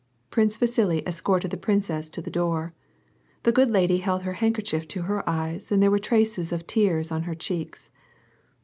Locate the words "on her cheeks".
7.11-7.91